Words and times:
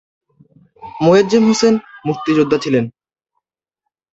মোয়াজ্জেম 1.01 1.43
হোসেন 1.49 1.73
মুক্তিযুদ্ধা 2.05 2.57
ছিলেন। 2.63 2.85